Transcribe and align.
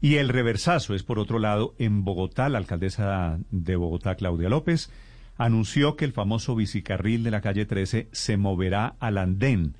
Y 0.00 0.16
el 0.16 0.28
reversazo 0.28 0.94
es, 0.94 1.02
por 1.02 1.18
otro 1.18 1.38
lado, 1.38 1.74
en 1.78 2.04
Bogotá, 2.04 2.48
la 2.48 2.58
alcaldesa 2.58 3.38
de 3.50 3.76
Bogotá, 3.76 4.14
Claudia 4.14 4.48
López, 4.48 4.90
anunció 5.36 5.96
que 5.96 6.04
el 6.04 6.12
famoso 6.12 6.54
bicicarril 6.54 7.24
de 7.24 7.30
la 7.30 7.40
calle 7.40 7.66
13 7.66 8.08
se 8.12 8.36
moverá 8.36 8.94
al 9.00 9.18
andén 9.18 9.76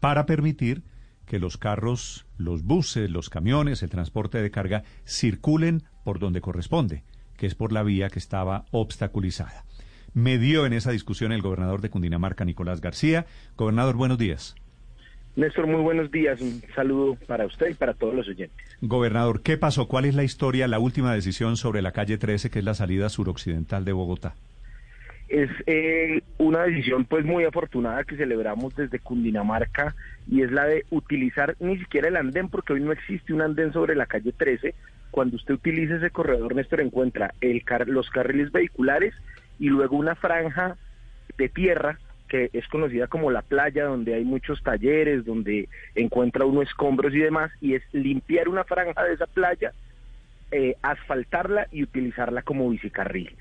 para 0.00 0.26
permitir 0.26 0.82
que 1.24 1.38
los 1.38 1.56
carros, 1.56 2.26
los 2.36 2.64
buses, 2.64 3.08
los 3.08 3.30
camiones, 3.30 3.84
el 3.84 3.90
transporte 3.90 4.42
de 4.42 4.50
carga 4.50 4.82
circulen 5.06 5.84
por 6.04 6.18
donde 6.18 6.40
corresponde, 6.40 7.04
que 7.36 7.46
es 7.46 7.54
por 7.54 7.70
la 7.70 7.84
vía 7.84 8.10
que 8.10 8.18
estaba 8.18 8.64
obstaculizada. 8.72 9.64
Me 10.12 10.38
dio 10.38 10.66
en 10.66 10.72
esa 10.72 10.90
discusión 10.90 11.30
el 11.30 11.42
gobernador 11.42 11.80
de 11.80 11.90
Cundinamarca, 11.90 12.44
Nicolás 12.44 12.80
García. 12.80 13.26
Gobernador, 13.56 13.94
buenos 13.94 14.18
días. 14.18 14.56
Néstor, 15.36 15.66
muy 15.66 15.80
buenos 15.80 16.10
días. 16.10 16.40
Un 16.40 16.62
saludo 16.74 17.16
para 17.26 17.46
usted 17.46 17.70
y 17.70 17.74
para 17.74 17.94
todos 17.94 18.14
los 18.14 18.28
oyentes. 18.28 18.58
Gobernador, 18.80 19.42
¿qué 19.42 19.56
pasó? 19.56 19.86
¿Cuál 19.86 20.04
es 20.04 20.14
la 20.14 20.24
historia, 20.24 20.66
la 20.68 20.78
última 20.78 21.14
decisión 21.14 21.56
sobre 21.56 21.82
la 21.82 21.92
calle 21.92 22.18
13, 22.18 22.50
que 22.50 22.58
es 22.58 22.64
la 22.64 22.74
salida 22.74 23.08
suroccidental 23.08 23.84
de 23.84 23.92
Bogotá? 23.92 24.34
es 25.30 25.48
eh, 25.66 26.22
una 26.38 26.64
decisión 26.64 27.04
pues 27.04 27.24
muy 27.24 27.44
afortunada 27.44 28.02
que 28.02 28.16
celebramos 28.16 28.74
desde 28.74 28.98
Cundinamarca 28.98 29.94
y 30.28 30.42
es 30.42 30.50
la 30.50 30.64
de 30.64 30.84
utilizar 30.90 31.54
ni 31.60 31.78
siquiera 31.78 32.08
el 32.08 32.16
andén 32.16 32.48
porque 32.48 32.72
hoy 32.72 32.80
no 32.80 32.90
existe 32.90 33.32
un 33.32 33.40
andén 33.40 33.72
sobre 33.72 33.94
la 33.94 34.06
calle 34.06 34.32
13. 34.32 34.74
Cuando 35.12 35.36
usted 35.36 35.54
utiliza 35.54 35.96
ese 35.96 36.10
corredor, 36.10 36.56
Néstor, 36.56 36.80
encuentra 36.80 37.32
el 37.40 37.62
los 37.86 38.10
carriles 38.10 38.50
vehiculares 38.50 39.14
y 39.60 39.68
luego 39.68 39.96
una 39.96 40.16
franja 40.16 40.76
de 41.38 41.48
tierra 41.48 42.00
que 42.30 42.48
es 42.52 42.66
conocida 42.68 43.08
como 43.08 43.30
la 43.30 43.42
playa, 43.42 43.84
donde 43.84 44.14
hay 44.14 44.24
muchos 44.24 44.62
talleres, 44.62 45.26
donde 45.26 45.68
encuentra 45.94 46.46
uno 46.46 46.62
escombros 46.62 47.12
y 47.12 47.18
demás, 47.18 47.50
y 47.60 47.74
es 47.74 47.82
limpiar 47.92 48.48
una 48.48 48.64
franja 48.64 49.04
de 49.04 49.14
esa 49.14 49.26
playa 49.26 49.72
eh, 50.52 50.76
asfaltarla 50.82 51.66
y 51.70 51.82
utilizarla 51.82 52.42
como 52.42 52.70
bicicarril. 52.70 53.36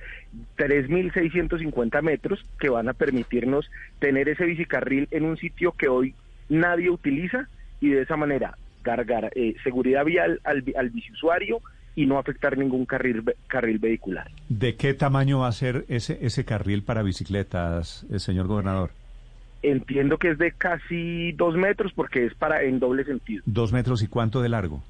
3.650 0.57 2.01
metros 2.01 2.45
que 2.59 2.69
van 2.69 2.89
a 2.89 2.93
permitirnos 2.93 3.69
tener 3.99 4.27
ese 4.27 4.45
bicicarril 4.45 5.07
en 5.11 5.23
un 5.23 5.37
sitio 5.37 5.71
que 5.71 5.87
hoy 5.87 6.13
nadie 6.49 6.89
utiliza 6.89 7.47
y 7.79 7.89
de 7.89 8.01
esa 8.01 8.17
manera 8.17 8.57
cargar 8.81 9.31
eh, 9.35 9.55
seguridad 9.63 10.05
vial 10.05 10.39
al, 10.43 10.63
al 10.75 10.89
biciusuario 10.89 11.61
y 11.95 12.05
no 12.05 12.17
afectar 12.17 12.57
ningún 12.57 12.85
carril, 12.85 13.23
carril 13.47 13.79
vehicular. 13.79 14.29
¿De 14.47 14.75
qué 14.75 14.93
tamaño 14.93 15.39
va 15.39 15.47
a 15.47 15.51
ser 15.51 15.85
ese, 15.89 16.17
ese 16.21 16.45
carril 16.45 16.83
para 16.83 17.03
bicicletas, 17.03 18.05
eh, 18.11 18.19
señor 18.19 18.47
gobernador? 18.47 18.91
Entiendo 19.61 20.17
que 20.17 20.31
es 20.31 20.37
de 20.37 20.53
casi 20.53 21.33
dos 21.33 21.55
metros 21.55 21.91
porque 21.93 22.25
es 22.25 22.33
para 22.33 22.63
en 22.63 22.79
doble 22.79 23.03
sentido. 23.03 23.43
¿Dos 23.45 23.73
metros 23.73 24.01
y 24.01 24.07
cuánto 24.07 24.41
de 24.41 24.49
largo? 24.49 24.81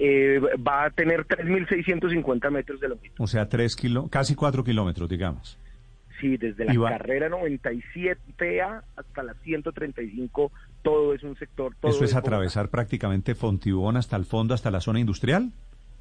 Eh, 0.00 0.40
va 0.66 0.86
a 0.86 0.90
tener 0.90 1.26
3.650 1.26 2.50
metros 2.50 2.80
de 2.80 2.88
longitud. 2.88 3.16
O 3.18 3.26
sea, 3.26 3.48
tres 3.48 3.76
kilo, 3.76 4.08
casi 4.08 4.34
4 4.34 4.64
kilómetros, 4.64 5.08
digamos. 5.08 5.58
Sí, 6.20 6.36
desde 6.36 6.64
la 6.66 6.74
carrera 6.74 7.30
97A 7.30 8.82
hasta 8.96 9.22
la 9.22 9.34
135, 9.34 10.52
todo 10.82 11.14
es 11.14 11.22
un 11.22 11.36
sector. 11.36 11.74
Todo 11.80 11.90
¿Eso 11.90 12.04
es, 12.04 12.14
atravesar 12.14 12.68
prácticamente 12.68 13.34
Fontibón 13.34 13.96
hasta 13.96 14.16
el 14.16 14.24
fondo, 14.24 14.52
hasta 14.52 14.70
la 14.70 14.80
zona 14.80 15.00
industrial? 15.00 15.52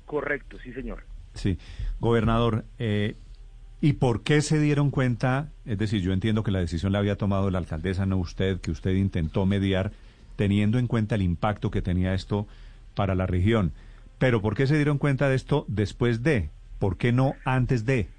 Correcto, 0.06 0.58
sí, 0.63 0.74
señor. 0.74 1.03
Sí. 1.34 1.58
Gobernador, 2.00 2.66
eh, 2.79 3.16
¿y 3.79 3.94
por 3.94 4.24
qué 4.24 4.41
se 4.41 4.59
dieron 4.59 4.91
cuenta? 4.91 5.50
Es 5.66 5.78
decir, 5.78 6.02
yo 6.02 6.12
entiendo 6.12 6.44
que 6.44 6.52
la 6.52 6.59
decisión 6.59 6.91
la 6.91 7.00
había 7.00 7.16
tomado 7.16 7.50
la 7.50 7.59
alcaldesa, 7.59 8.06
no 8.06 8.18
usted, 8.18 8.59
que 8.59 8.72
usted 8.72 8.96
intentó 8.96 9.46
mediar, 9.46 9.91
teniendo 10.35 10.79
en 10.79 10.88
cuenta 10.88 11.16
el 11.16 11.22
impacto 11.22 11.72
que 11.72 11.81
tenía 11.81 12.13
esto 12.13 12.47
para 12.96 13.16
la 13.16 13.25
región. 13.25 13.72
Pero 14.18 14.41
¿por 14.41 14.56
qué 14.56 14.68
se 14.68 14.75
dieron 14.75 14.97
cuenta 14.97 15.29
de 15.29 15.35
esto 15.35 15.66
después 15.69 16.24
de? 16.24 16.50
¿Por 16.78 16.97
qué 16.97 17.13
no 17.13 17.35
antes 17.46 17.85
de? 17.85 18.09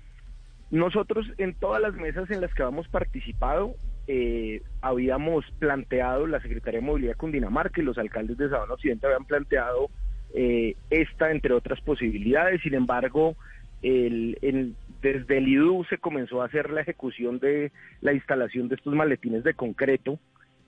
Nosotros 0.70 1.26
en 1.38 1.54
todas 1.54 1.82
las 1.82 1.94
mesas 1.94 2.30
en 2.30 2.40
las 2.40 2.54
que 2.54 2.62
habíamos 2.62 2.88
participado 2.88 3.74
eh, 4.06 4.62
habíamos 4.80 5.44
planteado, 5.58 6.26
la 6.26 6.40
Secretaría 6.40 6.80
de 6.80 6.86
Movilidad 6.86 7.16
Cundinamarca 7.16 7.80
y 7.80 7.84
los 7.84 7.98
alcaldes 7.98 8.38
de 8.38 8.48
Sabana 8.48 8.74
Occidente 8.74 9.06
habían 9.06 9.24
planteado 9.24 9.88
eh, 10.34 10.74
esta, 10.90 11.30
entre 11.30 11.54
otras 11.54 11.80
posibilidades. 11.80 12.60
Sin 12.62 12.74
embargo, 12.74 13.36
el, 13.82 14.74
desde 15.02 15.38
el 15.38 15.48
IDU 15.48 15.84
se 15.84 15.98
comenzó 15.98 16.42
a 16.42 16.46
hacer 16.46 16.70
la 16.70 16.80
ejecución 16.80 17.38
de 17.38 17.72
la 18.00 18.12
instalación 18.12 18.68
de 18.68 18.74
estos 18.76 18.94
maletines 18.94 19.44
de 19.44 19.54
concreto 19.54 20.18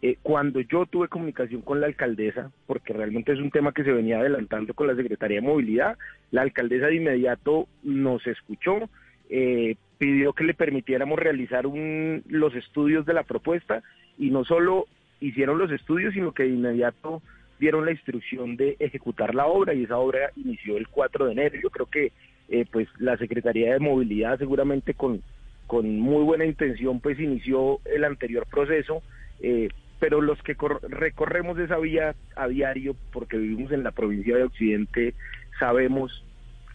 eh, 0.02 0.18
cuando 0.22 0.60
yo 0.60 0.86
tuve 0.86 1.06
comunicación 1.06 1.62
con 1.62 1.80
la 1.80 1.86
alcaldesa, 1.86 2.50
porque 2.66 2.92
realmente 2.92 3.32
es 3.32 3.38
un 3.38 3.52
tema 3.52 3.72
que 3.72 3.84
se 3.84 3.92
venía 3.92 4.18
adelantando 4.18 4.74
con 4.74 4.88
la 4.88 4.96
Secretaría 4.96 5.40
de 5.40 5.46
Movilidad, 5.46 5.96
la 6.32 6.42
alcaldesa 6.42 6.86
de 6.86 6.96
inmediato 6.96 7.68
nos 7.84 8.26
escuchó, 8.26 8.88
eh, 9.30 9.76
pidió 10.02 10.32
que 10.32 10.42
le 10.42 10.52
permitiéramos 10.52 11.16
realizar 11.16 11.64
un, 11.64 12.24
los 12.26 12.52
estudios 12.56 13.06
de 13.06 13.14
la 13.14 13.22
propuesta 13.22 13.84
y 14.18 14.30
no 14.30 14.44
solo 14.44 14.86
hicieron 15.20 15.58
los 15.58 15.70
estudios, 15.70 16.12
sino 16.12 16.32
que 16.32 16.42
de 16.42 16.48
inmediato 16.48 17.22
dieron 17.60 17.84
la 17.84 17.92
instrucción 17.92 18.56
de 18.56 18.74
ejecutar 18.80 19.32
la 19.32 19.46
obra 19.46 19.74
y 19.74 19.84
esa 19.84 19.98
obra 19.98 20.32
inició 20.34 20.76
el 20.76 20.88
4 20.88 21.26
de 21.26 21.32
enero. 21.32 21.54
Yo 21.62 21.70
creo 21.70 21.86
que 21.86 22.10
eh, 22.48 22.66
pues 22.72 22.88
la 22.98 23.16
Secretaría 23.16 23.74
de 23.74 23.78
Movilidad 23.78 24.40
seguramente 24.40 24.94
con, 24.94 25.22
con 25.68 26.00
muy 26.00 26.24
buena 26.24 26.46
intención 26.46 26.98
pues 26.98 27.20
inició 27.20 27.78
el 27.84 28.02
anterior 28.02 28.44
proceso. 28.50 29.04
Eh, 29.38 29.68
pero 30.00 30.20
los 30.20 30.42
que 30.42 30.56
recorremos 30.88 31.60
esa 31.60 31.78
vía 31.78 32.16
a 32.34 32.48
diario, 32.48 32.96
porque 33.12 33.36
vivimos 33.36 33.70
en 33.70 33.84
la 33.84 33.92
provincia 33.92 34.36
de 34.36 34.42
Occidente, 34.42 35.14
sabemos 35.60 36.24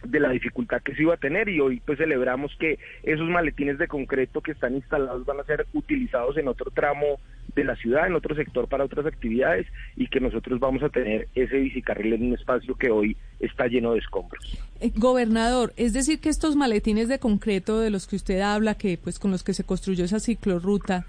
de 0.04 0.20
la 0.20 0.30
dificultad 0.30 0.82
que 0.82 0.94
se 0.94 1.02
iba 1.02 1.14
a 1.14 1.18
tener 1.18 1.48
y 1.48 1.60
hoy 1.60 1.80
pues 1.84 1.98
celebramos 1.98 2.54
que 2.58 2.78
esos 3.02 3.28
maletines 3.28 3.78
de 3.78 3.88
concreto 3.88 4.40
que 4.40 4.52
están 4.52 4.74
instalados 4.74 5.24
van 5.26 5.40
a 5.40 5.44
ser 5.44 5.66
utilizados 5.72 6.36
en 6.36 6.48
otro 6.48 6.70
tramo 6.70 7.18
de 7.54 7.64
la 7.64 7.76
ciudad, 7.76 8.06
en 8.06 8.14
otro 8.14 8.34
sector 8.34 8.68
para 8.68 8.84
otras 8.84 9.06
actividades 9.06 9.66
y 9.96 10.08
que 10.08 10.20
nosotros 10.20 10.60
vamos 10.60 10.82
a 10.82 10.88
tener 10.88 11.28
ese 11.34 11.56
bicicarril 11.56 12.12
en 12.14 12.26
un 12.26 12.34
espacio 12.34 12.74
que 12.74 12.90
hoy 12.90 13.16
está 13.40 13.66
lleno 13.66 13.92
de 13.92 13.98
escombros. 13.98 14.58
Eh, 14.80 14.92
gobernador, 14.94 15.72
es 15.76 15.92
decir 15.92 16.20
que 16.20 16.28
estos 16.28 16.56
maletines 16.56 17.08
de 17.08 17.18
concreto 17.18 17.80
de 17.80 17.90
los 17.90 18.06
que 18.06 18.16
usted 18.16 18.40
habla, 18.40 18.74
que 18.74 18.98
pues 19.02 19.18
con 19.18 19.30
los 19.30 19.42
que 19.42 19.54
se 19.54 19.64
construyó 19.64 20.04
esa 20.04 20.20
ciclorruta, 20.20 21.06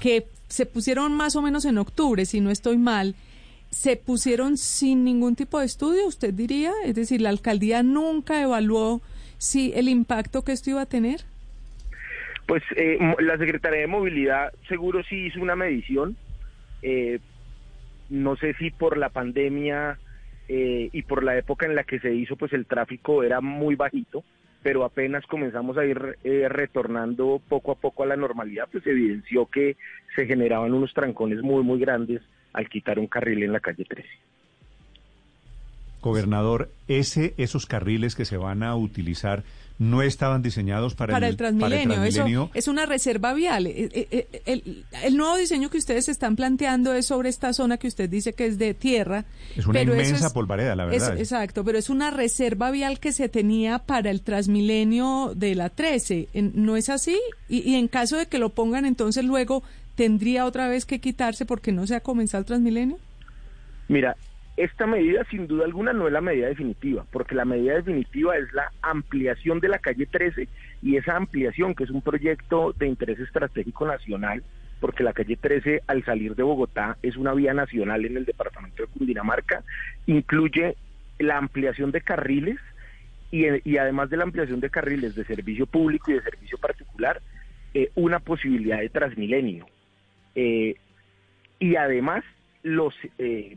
que 0.00 0.26
se 0.48 0.66
pusieron 0.66 1.14
más 1.14 1.36
o 1.36 1.42
menos 1.42 1.64
en 1.64 1.78
octubre, 1.78 2.24
si 2.26 2.40
no 2.40 2.50
estoy 2.50 2.78
mal, 2.78 3.14
se 3.72 3.96
pusieron 3.96 4.56
sin 4.56 5.02
ningún 5.02 5.34
tipo 5.34 5.58
de 5.58 5.66
estudio, 5.66 6.06
usted 6.06 6.32
diría, 6.32 6.70
es 6.84 6.94
decir, 6.94 7.20
la 7.20 7.30
alcaldía 7.30 7.82
nunca 7.82 8.40
evaluó 8.40 9.00
si 9.38 9.72
el 9.74 9.88
impacto 9.88 10.42
que 10.42 10.52
esto 10.52 10.70
iba 10.70 10.82
a 10.82 10.86
tener. 10.86 11.22
Pues 12.46 12.62
eh, 12.76 12.98
la 13.18 13.38
Secretaría 13.38 13.80
de 13.80 13.86
Movilidad 13.86 14.52
seguro 14.68 15.02
sí 15.04 15.26
hizo 15.26 15.40
una 15.40 15.56
medición. 15.56 16.16
Eh, 16.82 17.18
no 18.10 18.36
sé 18.36 18.54
si 18.54 18.70
por 18.70 18.98
la 18.98 19.08
pandemia 19.08 19.98
eh, 20.48 20.90
y 20.92 21.02
por 21.02 21.24
la 21.24 21.36
época 21.36 21.66
en 21.66 21.74
la 21.74 21.84
que 21.84 21.98
se 21.98 22.14
hizo, 22.14 22.36
pues 22.36 22.52
el 22.52 22.66
tráfico 22.66 23.22
era 23.22 23.40
muy 23.40 23.74
bajito 23.74 24.22
pero 24.62 24.84
apenas 24.84 25.26
comenzamos 25.26 25.76
a 25.76 25.84
ir 25.84 26.18
eh, 26.24 26.48
retornando 26.48 27.40
poco 27.48 27.72
a 27.72 27.74
poco 27.74 28.04
a 28.04 28.06
la 28.06 28.16
normalidad, 28.16 28.68
pues 28.70 28.86
evidenció 28.86 29.46
que 29.46 29.76
se 30.14 30.26
generaban 30.26 30.72
unos 30.72 30.94
trancones 30.94 31.42
muy, 31.42 31.64
muy 31.64 31.80
grandes 31.80 32.22
al 32.52 32.68
quitar 32.68 32.98
un 32.98 33.06
carril 33.06 33.42
en 33.42 33.52
la 33.52 33.60
calle 33.60 33.84
13. 33.84 34.08
Gobernador, 36.00 36.70
ese, 36.88 37.32
esos 37.36 37.66
carriles 37.66 38.16
que 38.16 38.24
se 38.24 38.36
van 38.36 38.62
a 38.62 38.74
utilizar 38.74 39.44
no 39.78 40.02
estaban 40.02 40.42
diseñados 40.42 40.94
para, 40.94 41.16
el, 41.26 41.36
Transmilenio. 41.36 42.04
Eso 42.04 42.50
es 42.54 42.68
una 42.68 42.86
reserva 42.86 43.34
vial. 43.34 43.66
Eh, 43.66 43.88
eh, 43.92 44.28
eh, 44.46 44.84
el, 45.02 45.16
nuevo 45.16 45.36
diseño 45.36 45.70
que 45.70 45.78
ustedes 45.78 46.08
están 46.08 46.36
planteando 46.36 46.94
es 46.94 47.06
sobre 47.06 47.28
esta 47.28 47.52
zona 47.52 47.78
que 47.78 47.88
usted 47.88 48.08
dice 48.08 48.32
que 48.32 48.46
es 48.46 48.58
de 48.58 48.74
tierra. 48.74 49.24
Es 49.56 49.66
una 49.66 49.82
inmensa 49.82 50.32
polvareda, 50.32 50.76
la 50.76 50.84
verdad. 50.84 51.18
exacto, 51.18 51.64
pero 51.64 51.78
es 51.78 51.90
una 51.90 52.10
reserva 52.10 52.70
vial 52.70 53.00
que 53.00 53.12
se 53.12 53.28
tenía 53.28 53.80
para 53.80 54.10
el 54.10 54.22
Transmilenio 54.22 55.32
de 55.34 55.54
la 55.54 55.68
13. 55.68 56.28
¿No 56.34 56.76
es 56.76 56.88
así? 56.88 57.18
Y, 57.48 57.68
y 57.68 57.74
en 57.74 57.88
caso 57.88 58.16
de 58.16 58.26
que 58.26 58.38
lo 58.38 58.50
pongan, 58.50 58.84
entonces 58.84 59.24
luego 59.24 59.64
tendría 59.94 60.46
otra 60.46 60.68
vez 60.68 60.86
que 60.86 61.00
quitarse 61.00 61.46
porque 61.46 61.72
no 61.72 61.86
se 61.86 61.94
ha 61.94 62.00
comenzado 62.00 62.40
el 62.40 62.46
Transmilenio. 62.46 62.98
Mira, 63.88 64.16
esta 64.56 64.86
medida 64.86 65.24
sin 65.30 65.46
duda 65.46 65.64
alguna 65.64 65.92
no 65.92 66.06
es 66.06 66.12
la 66.12 66.20
medida 66.20 66.48
definitiva, 66.48 67.06
porque 67.10 67.34
la 67.34 67.44
medida 67.44 67.74
definitiva 67.74 68.36
es 68.36 68.52
la 68.52 68.70
ampliación 68.82 69.60
de 69.60 69.68
la 69.68 69.78
calle 69.78 70.06
13 70.06 70.48
y 70.82 70.96
esa 70.96 71.16
ampliación, 71.16 71.74
que 71.74 71.84
es 71.84 71.90
un 71.90 72.02
proyecto 72.02 72.74
de 72.78 72.86
interés 72.86 73.18
estratégico 73.18 73.86
nacional, 73.86 74.42
porque 74.80 75.04
la 75.04 75.12
calle 75.12 75.36
13 75.36 75.82
al 75.86 76.04
salir 76.04 76.34
de 76.34 76.42
Bogotá 76.42 76.98
es 77.02 77.16
una 77.16 77.32
vía 77.32 77.54
nacional 77.54 78.04
en 78.04 78.16
el 78.16 78.24
departamento 78.24 78.82
de 78.82 78.88
Cundinamarca, 78.88 79.62
incluye 80.06 80.76
la 81.18 81.38
ampliación 81.38 81.92
de 81.92 82.00
carriles 82.00 82.58
y, 83.30 83.78
además 83.78 84.10
de 84.10 84.18
la 84.18 84.24
ampliación 84.24 84.60
de 84.60 84.68
carriles 84.68 85.14
de 85.14 85.24
servicio 85.24 85.66
público 85.66 86.10
y 86.10 86.14
de 86.14 86.22
servicio 86.22 86.58
particular, 86.58 87.22
eh, 87.72 87.90
una 87.94 88.18
posibilidad 88.18 88.78
de 88.80 88.90
transmilenio. 88.90 89.66
Eh, 90.34 90.74
y 91.58 91.76
además 91.76 92.24
los 92.62 92.94
eh, 93.18 93.56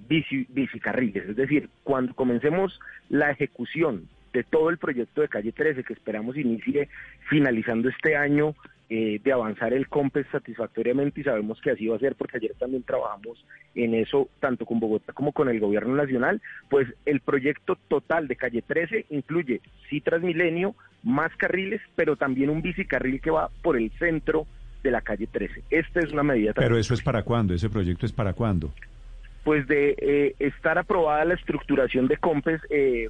bicicarriles, 0.49 1.29
es 1.29 1.35
decir, 1.35 1.69
cuando 1.83 2.13
comencemos 2.15 2.79
la 3.09 3.31
ejecución 3.31 4.07
de 4.33 4.43
todo 4.43 4.69
el 4.69 4.77
proyecto 4.77 5.21
de 5.21 5.29
calle 5.29 5.51
13 5.51 5.83
que 5.83 5.93
esperamos 5.93 6.37
inicie 6.37 6.89
finalizando 7.29 7.87
este 7.87 8.17
año 8.17 8.55
eh, 8.89 9.19
de 9.23 9.31
avanzar 9.31 9.73
el 9.73 9.87
COMPES 9.87 10.27
satisfactoriamente 10.31 11.21
y 11.21 11.23
sabemos 11.23 11.59
que 11.61 11.71
así 11.71 11.87
va 11.87 11.95
a 11.95 11.99
ser 11.99 12.15
porque 12.15 12.37
ayer 12.37 12.53
también 12.59 12.83
trabajamos 12.83 13.43
en 13.73 13.95
eso 13.95 14.29
tanto 14.39 14.65
con 14.65 14.79
Bogotá 14.79 15.13
como 15.13 15.31
con 15.31 15.49
el 15.49 15.59
gobierno 15.59 15.95
nacional, 15.95 16.41
pues 16.69 16.87
el 17.05 17.21
proyecto 17.21 17.77
total 17.87 18.27
de 18.27 18.35
calle 18.35 18.61
13 18.61 19.07
incluye 19.09 19.61
sí 19.89 20.01
Transmilenio, 20.01 20.75
más 21.01 21.35
carriles, 21.37 21.81
pero 21.95 22.15
también 22.15 22.51
un 22.51 22.61
bicicarril 22.61 23.21
que 23.21 23.31
va 23.31 23.49
por 23.63 23.75
el 23.77 23.89
centro 23.97 24.45
de 24.85 24.91
la 24.91 25.01
calle 25.01 25.27
13. 25.27 25.63
Esta 25.69 25.99
es 25.99 26.11
una 26.13 26.23
medida. 26.23 26.53
Pero 26.53 26.77
eso 26.77 26.93
es 26.93 27.01
para 27.01 27.23
cuándo, 27.23 27.53
ese 27.53 27.69
proyecto 27.69 28.05
es 28.05 28.13
para 28.13 28.33
cuándo. 28.33 28.71
Pues 29.43 29.67
de 29.67 29.95
eh, 29.97 30.35
estar 30.39 30.77
aprobada 30.77 31.25
la 31.25 31.33
estructuración 31.33 32.07
de 32.07 32.17
COMPES, 32.17 32.61
eh, 32.69 33.09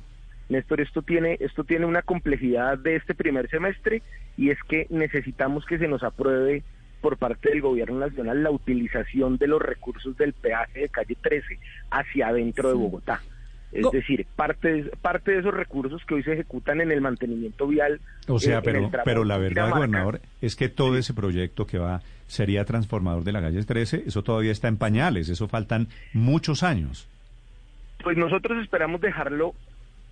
Néstor, 0.49 0.81
esto 0.81 1.01
tiene, 1.01 1.37
esto 1.39 1.63
tiene 1.63 1.85
una 1.85 2.01
complejidad 2.01 2.77
de 2.77 2.95
este 2.95 3.13
primer 3.13 3.49
semestre 3.49 4.01
y 4.37 4.49
es 4.49 4.57
que 4.67 4.87
necesitamos 4.89 5.65
que 5.65 5.77
se 5.77 5.87
nos 5.87 6.03
apruebe 6.03 6.63
por 7.01 7.17
parte 7.17 7.49
del 7.49 7.61
gobierno 7.61 7.99
nacional 7.99 8.43
la 8.43 8.51
utilización 8.51 9.37
de 9.37 9.47
los 9.47 9.61
recursos 9.61 10.17
del 10.17 10.33
peaje 10.33 10.81
de 10.81 10.89
calle 10.89 11.15
13 11.21 11.59
hacia 11.91 12.27
adentro 12.29 12.69
de 12.69 12.75
Bogotá. 12.75 13.21
Es 13.75 13.91
decir, 13.91 14.25
parte 14.35 14.71
de, 14.71 14.83
parte 15.01 15.31
de 15.31 15.39
esos 15.39 15.53
recursos 15.53 16.03
que 16.05 16.15
hoy 16.15 16.23
se 16.23 16.33
ejecutan 16.33 16.81
en 16.81 16.91
el 16.91 17.01
mantenimiento 17.01 17.67
vial. 17.67 17.99
O 18.27 18.39
sea, 18.39 18.61
pero, 18.61 18.89
pero 19.03 19.23
la 19.23 19.37
verdad, 19.37 19.69
gobernador, 19.71 20.21
es 20.41 20.55
que 20.55 20.69
todo 20.69 20.97
ese 20.97 21.13
proyecto 21.13 21.67
que 21.67 21.77
va 21.77 22.01
sería 22.27 22.65
transformador 22.65 23.23
de 23.23 23.31
la 23.31 23.41
calle 23.41 23.63
13, 23.63 24.03
eso 24.07 24.23
todavía 24.23 24.51
está 24.51 24.67
en 24.67 24.77
pañales, 24.77 25.29
eso 25.29 25.47
faltan 25.47 25.87
muchos 26.13 26.63
años. 26.63 27.07
Pues 28.03 28.17
nosotros 28.17 28.63
esperamos 28.63 29.01
dejarlo 29.01 29.53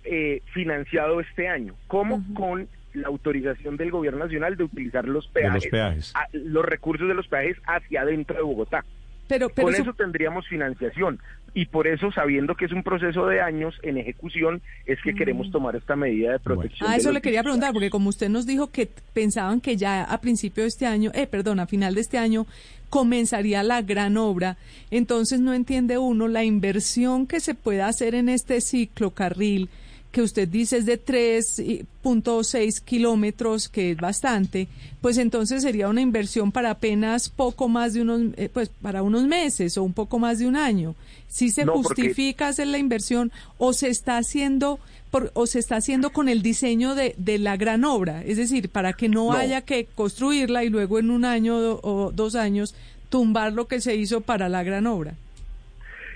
eh, 0.04 0.42
financiado 0.52 1.20
este 1.20 1.48
año. 1.48 1.74
como 1.86 2.22
Con 2.34 2.68
la 2.94 3.08
autorización 3.08 3.76
del 3.76 3.90
gobierno 3.90 4.20
nacional 4.20 4.56
de 4.56 4.64
utilizar 4.64 5.06
los 5.06 5.26
peajes, 5.28 6.12
los, 6.32 6.64
recursos 6.64 7.08
de 7.08 7.14
los 7.14 7.26
peajes 7.26 7.56
hacia 7.66 8.02
adentro 8.02 8.36
de 8.36 8.42
Bogotá. 8.42 8.84
Pero, 9.28 9.48
Con 9.48 9.74
eso... 9.74 9.92
tendríamos 9.94 10.46
financiación 10.48 11.18
y 11.54 11.66
por 11.66 11.86
eso, 11.86 12.10
sabiendo 12.10 12.56
que 12.56 12.64
es 12.64 12.72
un 12.72 12.82
proceso 12.82 13.26
de 13.26 13.40
años 13.40 13.74
en 13.82 13.96
ejecución, 13.96 14.60
es 14.86 15.00
que 15.02 15.14
queremos 15.14 15.48
mm. 15.48 15.52
tomar 15.52 15.76
esta 15.76 15.94
medida 15.94 16.32
de 16.32 16.40
protección. 16.40 16.90
Ah, 16.90 16.96
eso 16.96 17.12
le 17.12 17.20
quería 17.20 17.44
preguntar, 17.44 17.72
porque 17.72 17.90
como 17.90 18.08
usted 18.08 18.28
nos 18.28 18.44
dijo 18.44 18.72
que 18.72 18.88
pensaban 19.12 19.60
que 19.60 19.76
ya 19.76 20.02
a 20.02 20.20
principio 20.20 20.64
de 20.64 20.68
este 20.68 20.86
año, 20.86 21.12
eh, 21.14 21.28
perdón, 21.28 21.60
a 21.60 21.66
final 21.66 21.94
de 21.94 22.00
este 22.00 22.18
año 22.18 22.46
comenzaría 22.90 23.62
la 23.62 23.82
gran 23.82 24.16
obra, 24.16 24.56
entonces 24.90 25.40
no 25.40 25.54
entiende 25.54 25.96
uno 25.96 26.26
la 26.26 26.42
inversión 26.42 27.26
que 27.26 27.38
se 27.38 27.54
pueda 27.54 27.86
hacer 27.86 28.16
en 28.16 28.28
este 28.28 28.60
ciclocarril 28.60 29.68
que 30.14 30.22
usted 30.22 30.46
dice 30.46 30.76
es 30.76 30.86
de 30.86 31.04
3.6 31.04 32.80
kilómetros, 32.82 33.68
que 33.68 33.90
es 33.90 33.96
bastante, 33.96 34.68
pues 35.00 35.18
entonces 35.18 35.62
sería 35.62 35.88
una 35.88 36.02
inversión 36.02 36.52
para 36.52 36.70
apenas 36.70 37.28
poco 37.28 37.68
más 37.68 37.94
de 37.94 38.02
unos, 38.02 38.22
eh, 38.36 38.48
pues 38.50 38.70
para 38.80 39.02
unos 39.02 39.24
meses 39.24 39.76
o 39.76 39.82
un 39.82 39.92
poco 39.92 40.20
más 40.20 40.38
de 40.38 40.46
un 40.46 40.54
año. 40.54 40.94
Si 41.26 41.50
se 41.50 41.66
justifica 41.66 42.46
hacer 42.46 42.68
la 42.68 42.78
inversión 42.78 43.32
o 43.58 43.72
se 43.72 43.88
está 43.88 44.16
haciendo 44.16 44.78
por, 45.10 45.32
o 45.34 45.48
se 45.48 45.58
está 45.58 45.76
haciendo 45.76 46.10
con 46.10 46.28
el 46.28 46.42
diseño 46.42 46.94
de, 46.94 47.16
de 47.18 47.40
la 47.40 47.56
gran 47.56 47.84
obra, 47.84 48.22
es 48.22 48.36
decir, 48.36 48.68
para 48.68 48.92
que 48.92 49.08
no, 49.08 49.32
haya 49.32 49.62
que 49.62 49.88
construirla 49.96 50.62
y 50.62 50.68
luego 50.68 51.00
en 51.00 51.10
un 51.10 51.24
año 51.24 51.56
o 51.82 52.12
dos 52.14 52.36
años 52.36 52.76
tumbar 53.08 53.52
lo 53.52 53.66
que 53.66 53.80
se 53.80 53.96
hizo 53.96 54.20
para 54.20 54.48
la 54.48 54.62
gran 54.62 54.86
obra. 54.86 55.14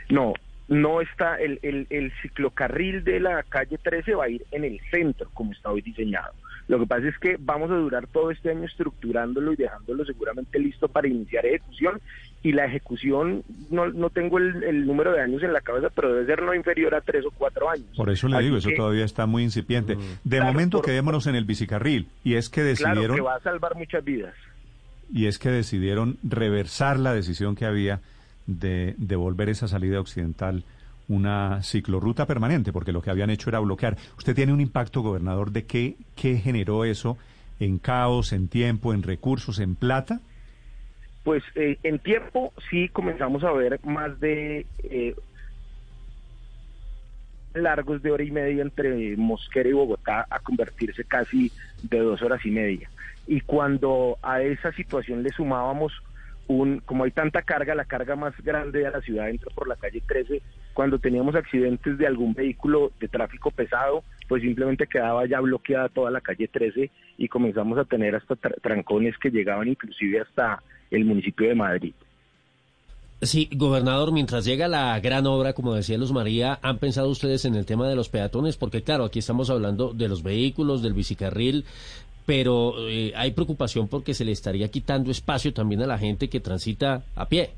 No, 0.09 0.35
no 0.69 1.01
está, 1.01 1.37
el, 1.37 1.59
el, 1.63 1.87
el, 1.91 2.13
ciclocarril 2.21 3.03
de 3.03 3.21
la 3.21 3.43
calle 3.43 3.79
13 3.79 4.15
va 4.15 4.25
a 4.25 4.29
ir 4.29 4.45
en 4.51 4.65
el 4.65 4.81
centro, 4.91 5.29
como 5.33 5.53
está 5.53 5.71
hoy 5.71 5.81
diseñado. 5.81 6.33
Lo 6.69 6.79
que 6.79 6.87
pasa 6.87 7.09
es 7.09 7.19
que 7.19 7.37
vamos 7.41 7.71
a 7.71 7.75
durar 7.75 8.07
todo 8.07 8.31
este 8.31 8.51
año 8.51 8.65
estructurándolo 8.65 9.55
y 9.55 9.57
dejándolo 9.57 10.05
seguramente 10.05 10.59
listo 10.59 10.87
para 10.87 11.09
iniciar 11.09 11.47
ejecución. 11.47 12.01
Y 12.43 12.53
la 12.53 12.67
ejecución, 12.67 13.43
no, 13.71 13.89
no 13.89 14.11
tengo 14.11 14.39
el, 14.39 14.87
número 14.87 15.13
de 15.13 15.23
años 15.23 15.43
en 15.43 15.53
la 15.53 15.61
cabeza, 15.61 15.89
pero 15.93 16.13
debe 16.13 16.27
ser 16.27 16.43
no 16.43 16.55
inferior 16.55 16.95
a 16.95 17.01
tres 17.01 17.25
o 17.25 17.31
cuatro 17.33 17.69
años. 17.69 17.89
Por 17.97 18.11
eso 18.11 18.29
le 18.29 18.39
digo, 18.41 18.59
eso 18.59 18.71
todavía 18.77 19.05
está 19.05 19.27
muy 19.27 19.43
incipiente. 19.43 19.97
Mm. 19.97 20.01
De 20.23 20.41
momento 20.43 20.83
quedémonos 20.83 21.27
en 21.27 21.35
el 21.35 21.47
bicicarril. 21.47 22.07
Y 22.23 22.35
es 22.35 22.49
que 22.49 22.63
decidieron... 22.63 22.99
Claro, 22.99 23.15
que 23.15 23.21
va 23.23 23.35
a 23.35 23.41
salvar 23.41 23.75
muchas 23.75 24.05
vidas. 24.05 24.35
Y 25.13 25.27
es 25.27 25.39
que 25.39 25.49
decidieron 25.49 26.19
reversar 26.23 26.99
la 26.99 27.15
decisión 27.15 27.57
que 27.57 27.65
había 27.65 28.01
de 28.49 28.95
devolver 28.97 29.51
esa 29.51 29.69
salida 29.69 30.01
occidental 30.01 30.65
una 31.07 31.63
ciclorruta 31.63 32.27
permanente, 32.27 32.73
porque 32.73 32.93
lo 32.93 33.01
que 33.01 33.11
habían 33.11 33.31
hecho 33.31 33.49
era 33.51 33.61
bloquear. 33.61 33.97
¿Usted 34.17 34.35
tiene 34.35 34.53
un 34.53 34.61
impacto, 34.61 35.01
gobernador, 35.01 35.53
de 35.53 35.65
qué, 35.65 35.97
qué 36.17 36.37
generó 36.37 36.85
eso 36.85 37.17
en 37.61 37.79
caos, 37.79 38.33
en 38.33 38.49
tiempo, 38.49 38.93
en 38.93 39.03
recursos, 39.03 39.59
en 39.59 39.75
plata? 39.75 40.21
Pues 41.25 41.43
eh, 41.55 41.79
en 41.83 41.99
tiempo 41.99 42.53
sí 42.71 42.89
comenzamos 42.89 43.45
a 43.45 43.53
ver 43.53 43.81
más 43.85 44.19
de 44.21 44.67
eh, 44.85 45.15
largos 47.55 48.03
de 48.03 48.11
hora 48.11 48.25
y 48.25 48.31
media 48.31 48.63
entre 48.63 49.17
Mosquera 49.17 49.69
y 49.69 49.73
Bogotá 49.73 50.27
a 50.31 50.39
convertirse 50.41 51.05
casi 51.05 51.51
de 51.83 51.99
dos 51.99 52.23
horas 52.23 52.45
y 52.45 52.51
media. 52.51 52.91
Y 53.27 53.41
cuando 53.41 54.19
a 54.23 54.41
esa 54.43 54.73
situación 54.73 55.23
le 55.23 55.31
sumábamos 55.31 55.93
un, 56.49 56.81
como 56.81 57.05
hay 57.05 57.11
tanta 57.11 57.43
carga, 57.43 57.75
la 57.75 57.85
carga 57.85 58.17
más 58.17 58.35
grande 58.43 58.81
de 58.81 58.91
la 58.91 59.01
ciudad 59.01 59.31
entra 59.31 59.51
por 59.55 59.69
la 59.69 59.77
calle 59.77 60.03
13, 60.07 60.43
cuando 60.75 60.99
teníamos 60.99 61.35
accidentes 61.35 61.99
de 61.99 62.07
algún 62.07 62.35
vehículo 62.35 62.91
de 62.99 63.09
tráfico 63.09 63.51
pesado, 63.51 64.03
pues 64.29 64.43
simplemente 64.43 64.87
quedaba 64.87 65.27
ya 65.27 65.41
bloqueada 65.41 65.89
toda 65.89 66.11
la 66.11 66.21
calle 66.21 66.49
13 66.49 66.91
y 67.19 67.29
comenzamos 67.29 67.79
a 67.79 67.85
tener 67.85 68.15
hasta 68.15 68.37
trancones 68.37 69.17
que 69.19 69.31
llegaban 69.31 69.69
inclusive 69.69 70.21
hasta 70.21 70.63
el 70.91 71.05
municipio 71.05 71.49
de 71.49 71.55
Madrid. 71.55 71.95
Sí, 73.21 73.51
gobernador, 73.53 74.13
mientras 74.13 74.45
llega 74.45 74.69
la 74.69 75.01
gran 75.01 75.27
obra, 75.27 75.53
como 75.53 75.75
decía 75.75 75.99
Luz 75.99 76.13
María, 76.13 76.61
¿han 76.63 76.79
pensado 76.79 77.09
ustedes 77.09 77.45
en 77.47 77.57
el 77.57 77.67
tema 77.67 77.89
de 77.89 77.97
los 77.97 78.09
peatones? 78.09 78.57
Porque 78.57 78.85
claro, 78.85 79.05
aquí 79.05 79.19
estamos 79.19 79.51
hablando 79.51 79.93
de 79.93 80.09
los 80.09 80.23
vehículos, 80.23 80.83
del 80.83 80.93
bicicarril, 80.93 81.65
pero 82.29 82.75
eh, 82.87 83.15
hay 83.17 83.31
preocupación 83.31 83.89
porque 83.89 84.13
se 84.13 84.23
le 84.23 84.33
estaría 84.33 84.69
quitando 84.69 85.11
espacio 85.11 85.55
también 85.55 85.81
a 85.81 85.87
la 85.87 85.97
gente 85.97 86.29
que 86.29 86.41
transita 86.41 87.03
a 87.17 87.27
pie. 87.27 87.53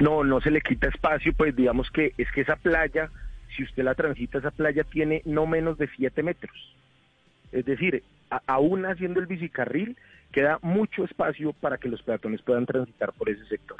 No, 0.00 0.24
no 0.24 0.40
se 0.40 0.50
le 0.50 0.60
quita 0.60 0.88
espacio, 0.88 1.32
pues 1.32 1.54
digamos 1.54 1.88
que 1.92 2.12
es 2.18 2.26
que 2.32 2.40
esa 2.40 2.56
playa, 2.56 3.08
si 3.56 3.62
usted 3.62 3.84
la 3.84 3.94
transita, 3.94 4.38
esa 4.38 4.50
playa 4.50 4.82
tiene 4.82 5.22
no 5.26 5.46
menos 5.46 5.78
de 5.78 5.88
7 5.96 6.24
metros. 6.24 6.74
Es 7.52 7.64
decir, 7.64 8.02
aún 8.48 8.84
haciendo 8.84 9.20
el 9.20 9.26
bicicarril, 9.26 9.96
queda 10.32 10.58
mucho 10.62 11.04
espacio 11.04 11.52
para 11.52 11.78
que 11.78 11.88
los 11.88 12.02
peatones 12.02 12.42
puedan 12.42 12.66
transitar 12.66 13.12
por 13.12 13.28
ese 13.28 13.46
sector. 13.46 13.76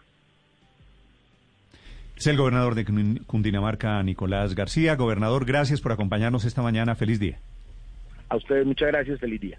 Es 2.17 2.29
el 2.29 2.37
gobernador 2.37 2.77
de 2.77 2.85
Cundinamarca, 3.27 4.01
Nicolás 4.05 4.55
García. 4.55 4.95
Gobernador, 4.95 5.45
gracias 5.45 5.81
por 5.81 5.91
acompañarnos 5.91 6.45
esta 6.45 6.63
mañana. 6.63 6.95
Feliz 6.95 7.19
día. 7.19 7.41
A 8.29 8.37
ustedes 8.37 8.65
muchas 8.65 8.93
gracias. 8.93 9.19
Feliz 9.19 9.41
día. 9.41 9.59